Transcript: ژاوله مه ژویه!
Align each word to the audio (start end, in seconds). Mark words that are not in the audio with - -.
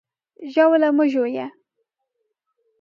ژاوله 0.51 0.89
مه 0.97 1.05
ژویه! 1.11 1.47